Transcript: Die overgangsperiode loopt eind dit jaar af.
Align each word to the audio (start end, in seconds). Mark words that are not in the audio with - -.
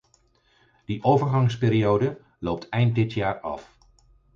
Die 0.87 1.03
overgangsperiode 1.09 2.17
loopt 2.39 2.69
eind 2.73 2.95
dit 2.95 3.13
jaar 3.13 3.39
af. 3.39 3.75